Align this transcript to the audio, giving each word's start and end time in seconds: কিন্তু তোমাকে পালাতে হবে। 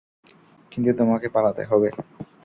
কিন্তু 0.71 0.91
তোমাকে 0.99 1.27
পালাতে 1.29 1.63
হবে। 1.65 1.89